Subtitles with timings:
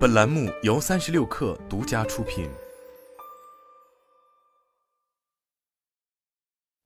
[0.00, 2.48] 本栏目由三十六氪独家出品。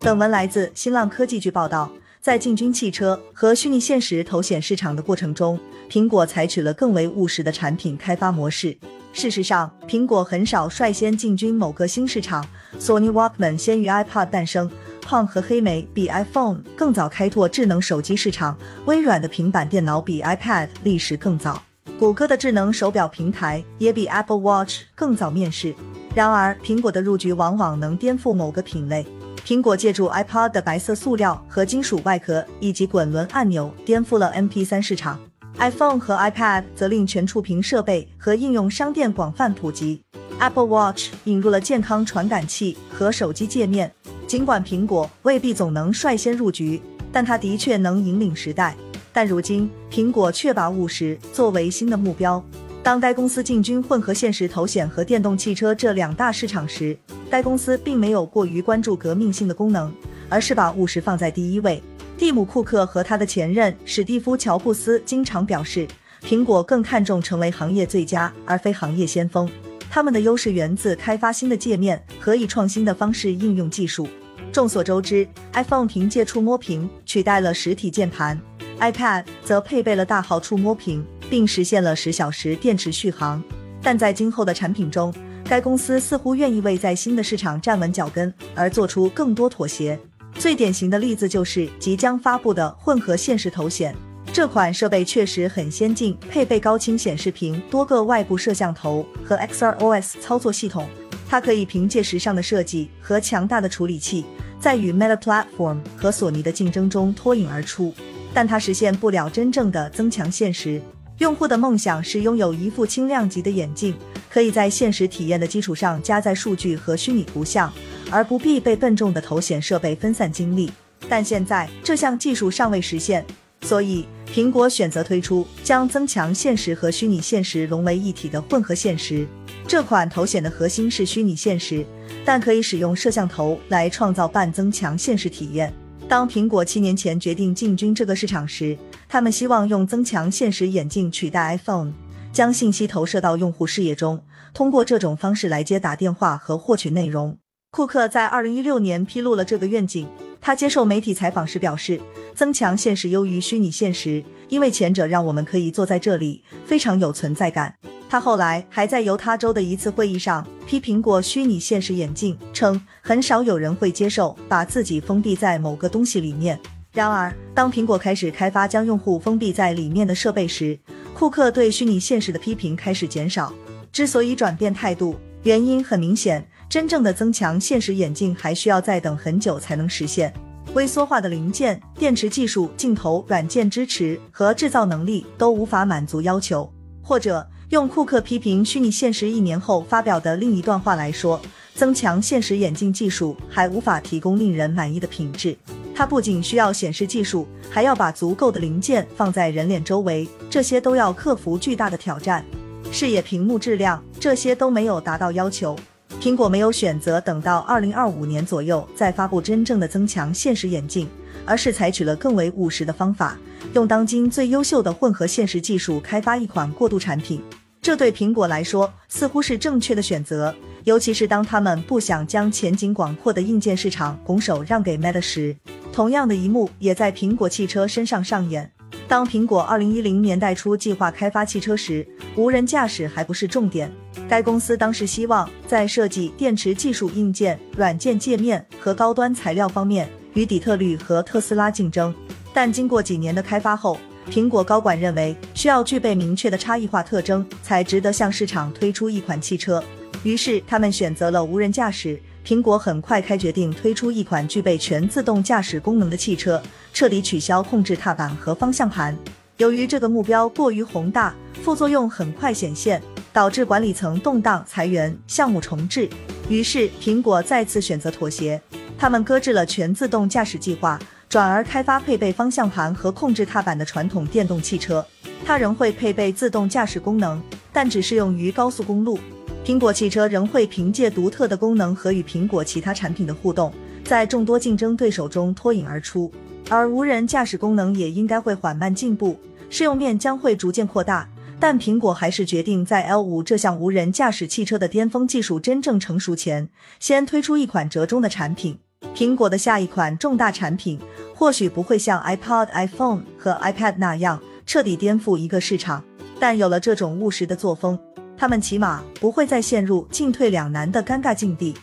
[0.00, 1.38] 本文来自新浪科技。
[1.38, 1.88] 据报道，
[2.20, 5.56] 在进军汽车和虚拟现实头显市场的过程中，
[5.88, 8.76] 苹果采取了更为务实的产品开发模式。
[9.12, 12.44] 事实上，苹果很少率先进军某个新市场。
[12.76, 14.68] 索尼 Walkman 先于 iPad 诞生，
[15.00, 21.62] 胖和黑莓比 iPhone 更早开拓智能手机市场，微软的平板电脑比 iPad 历史更早，
[21.98, 25.74] 谷歌的智能手表平台也比 Apple Watch 更早面世。
[26.14, 29.06] 然而，苹果的入局往往能颠覆某个品类。
[29.46, 35.18] 苹果借助 iPod 的白色塑料和金属外壳，以及滚轮按钮，颠覆了 MP3 市场。
[35.58, 40.02] iPhone 和 iPad 则令全触屏设备和应用商店广泛普及。
[40.38, 43.90] Apple Watch 引入了健康传感器和手机界面。
[44.26, 48.76] 尽管苹果未必总能率先入局，但它的确能引领时代。
[49.16, 52.44] 但如今，苹果却把务实作为新的目标。
[52.82, 56.94] 当该公司进军混合现实头显和电动汽车这两大市场时，
[57.30, 59.90] 该公司并没有过于关注革命性的功能，
[60.28, 61.82] 而是把务实放在第一位。
[62.18, 65.88] 蒂姆·库克和他的前任史蒂夫·乔布斯经常表示，
[66.22, 69.48] 苹果更看重成为行业最佳，而非行业先锋。
[69.88, 74.06] 他们的优势源自开发新的界面和以创新的方式应用技术。
[74.52, 78.38] 众所周知，iPhone 凭借触摸屏取代了实体键盘
[78.80, 83.42] ，iPad 则配备了大号触摸屏，并实现了十小时电池续航。
[83.82, 89.98] 但在今后的产品中，该公司似乎愿意为在新的市场站稳脚跟而做出更多妥协。
[90.34, 93.94] 最典型的例子就是即将发布的混合现实头显。
[94.32, 100.86] 这款设备确实很先进，配备高清显示屏、多个外部摄像头和 XROS 操作系统。
[101.28, 104.26] 它可以凭借时尚的设计和强大的处理器，
[104.60, 107.94] 在与 Meta Platform 和索尼的竞争中脱颖而出。
[108.36, 110.78] 但它实现不了真正的增强现实。
[111.20, 113.94] 用户的梦想是拥有一副轻量级的眼镜，
[114.28, 117.72] 可以在现实体验的基础上加载数据和虚拟图像。
[118.10, 120.70] 而不必被笨重的头显设备分散精力，
[121.08, 123.24] 但现在这项技术尚未实现，
[123.62, 129.26] 所以苹果选择推出将增强现实和虚拟现实融为一体的混合现实。
[129.66, 131.84] 这款头显的核心是虚拟现实，
[132.22, 135.72] 但可以使用摄像头来创造半增强现实体验。
[136.08, 138.78] 当苹果七年前决定进军这个市场时，
[139.08, 141.92] 他们希望用增强现实眼镜取代 iPhone，
[142.32, 144.22] 将信息投射到用户视野中，
[144.54, 147.36] 通过这种方式来接打电话和获取内容。
[147.72, 150.06] 库克在二零一六年披露了这个愿景。
[150.40, 152.00] 他接受媒体采访时表示，
[152.32, 157.74] 增强现实优于虚拟现实，因为前者让我们可以坐在这里，非常有存在感。
[158.08, 166.58] 他后来还在犹他州的一次会议上批评过虚拟现实眼镜，称很少有人会接受把自己封闭在某个东西里面。
[166.92, 170.78] 然而，当苹果开始开发将用户封闭在里面的设备时，
[171.14, 173.52] 库克对虚拟现实的批评开始减少。
[173.92, 176.46] 之所以转变态度，原因很明显。
[176.68, 180.32] 真正的增强现实眼镜还需要再等很久才能实现。
[180.74, 186.68] 微缩化的零件、电池技术、镜头软件支持和制造能力都无法满足要求。
[187.02, 191.40] 或者用库克批评虚拟现实一年后发表的另一段话来说，
[191.74, 195.56] 增强现实眼镜技术还无法提供令人满意的品质。
[195.92, 202.44] 它不仅需要显示技术，还要把足够的零件放在人脸周围，这些都要克服巨大的挑战。
[202.92, 205.76] 视野屏幕质量，这些都没有达到要求。
[206.20, 211.08] 苹果没有选择等到二零二五年左右再发布真正的增强现实眼镜，
[211.46, 213.38] 而是采取了更为务实的方法，
[213.72, 217.40] 用当今最优秀的混合现实技术开发一款过渡产品。
[217.80, 225.56] 这对苹果来说似乎是正确的选择，尤其是当他们不想将前景广阔的硬件市场拱手让给 Meta 时。
[225.92, 228.70] 同样的一幕也在苹果汽车身上上演。
[229.08, 233.90] 当苹果二零一零年代初计划开发汽车时，无人驾驶还不是重点。
[234.28, 242.14] 该公司当时希望在设计、电池技术、硬件、软件界面和高端材料方面与底特律和特斯拉竞争。
[242.54, 243.98] 但经过几年的开发后，
[244.30, 249.82] 苹果高管认为需要具备明确的差异化特征，才值得向市场推出一款汽车。
[250.22, 252.20] 于是他们选择了无人驾驶。
[252.44, 256.62] 苹果很快开决定推出一款具备全自动驾驶功能的汽车，
[256.92, 259.16] 彻底取消控制踏板和方向盘。
[259.56, 261.34] 由于这个目标过于宏大，
[261.64, 263.02] 副作用很快显现，
[263.32, 266.08] 导致管理层动荡、裁员、项目重置。
[266.48, 268.60] 于是苹果再次选择妥协，
[268.98, 270.98] 他们搁置了全自动驾驶计划，
[271.28, 275.04] 转而开发配备方向盘和控制踏板的传统电动汽车。
[275.44, 277.40] 它仍会配备自动驾驶功能，
[277.72, 279.18] 但只适用于高速公路。
[279.64, 283.72] 苹果汽车仍会凭借独特的功能和与苹果其他产品的互动，
[284.04, 286.32] 在众多竞争对手中脱颖而出。
[286.68, 289.38] 而无人驾驶功能也应该会缓慢进步，
[289.68, 291.28] 适用面将会逐渐扩大。
[291.58, 296.68] 但苹果还是决定在 L 五这项无人驾驶汽车的巅峰技术真正成熟前，
[297.00, 298.78] 先推出一款折中的产品。
[299.16, 301.00] 苹果的下一款重大产品
[301.34, 306.04] 或许不会像 iPod、iPhone 和 iPad 那样彻底颠覆一个市场，
[306.38, 307.98] 但有了这种务实的作风，
[308.36, 311.74] 他们起码不会再陷入进退两难的尴尬境地。